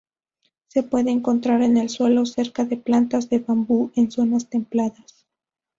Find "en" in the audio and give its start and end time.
1.61-1.77, 3.95-4.09